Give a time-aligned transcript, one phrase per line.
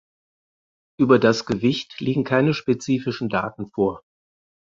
[0.99, 4.01] Über das Gewicht liegen keine spezifischen Daten vor.